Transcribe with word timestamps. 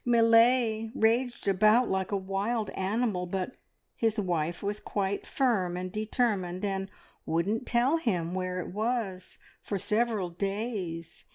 Millais 0.03 0.89
raged 0.95 1.47
about 1.47 1.87
like 1.87 2.11
a 2.11 2.17
wild 2.17 2.71
animal, 2.71 3.27
but 3.27 3.51
his 3.95 4.17
wife 4.19 4.63
was 4.63 4.79
quite 4.79 5.27
firm 5.27 5.77
and 5.77 5.91
determined, 5.91 6.65
and 6.65 6.89
wouldn't 7.23 7.67
tell 7.67 7.97
him 7.97 8.33
where 8.33 8.59
it 8.59 8.73
was 8.73 9.37
for 9.61 9.77
several 9.77 10.31
days. 10.31 11.25